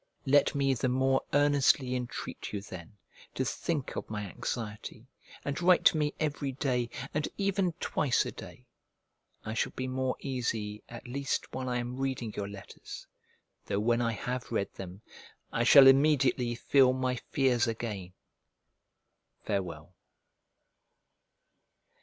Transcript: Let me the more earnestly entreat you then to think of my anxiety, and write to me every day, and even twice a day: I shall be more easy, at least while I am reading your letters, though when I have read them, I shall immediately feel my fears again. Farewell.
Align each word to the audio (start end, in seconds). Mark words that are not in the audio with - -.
Let 0.25 0.55
me 0.55 0.73
the 0.73 0.89
more 0.89 1.21
earnestly 1.31 1.95
entreat 1.95 2.51
you 2.51 2.59
then 2.59 2.97
to 3.35 3.45
think 3.45 3.95
of 3.95 4.09
my 4.09 4.25
anxiety, 4.25 5.05
and 5.45 5.61
write 5.61 5.85
to 5.85 5.97
me 5.97 6.15
every 6.19 6.53
day, 6.53 6.89
and 7.13 7.29
even 7.37 7.73
twice 7.73 8.25
a 8.25 8.31
day: 8.31 8.65
I 9.45 9.53
shall 9.53 9.73
be 9.75 9.87
more 9.87 10.15
easy, 10.19 10.81
at 10.89 11.07
least 11.07 11.53
while 11.53 11.69
I 11.69 11.77
am 11.77 11.97
reading 11.97 12.33
your 12.35 12.49
letters, 12.49 13.05
though 13.67 13.79
when 13.79 14.01
I 14.01 14.13
have 14.13 14.51
read 14.51 14.73
them, 14.73 15.03
I 15.51 15.63
shall 15.63 15.85
immediately 15.85 16.55
feel 16.55 16.93
my 16.93 17.17
fears 17.29 17.67
again. 17.67 18.13
Farewell. 19.43 19.93